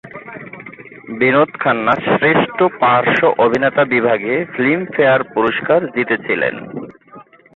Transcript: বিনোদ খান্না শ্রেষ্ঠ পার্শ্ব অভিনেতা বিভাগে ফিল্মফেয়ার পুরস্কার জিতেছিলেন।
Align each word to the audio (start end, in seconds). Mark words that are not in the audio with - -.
বিনোদ 1.19 1.51
খান্না 1.59 1.93
শ্রেষ্ঠ 2.07 2.57
পার্শ্ব 2.79 3.23
অভিনেতা 3.37 3.83
বিভাগে 3.85 4.33
ফিল্মফেয়ার 4.53 5.21
পুরস্কার 5.33 5.79
জিতেছিলেন। 5.87 6.55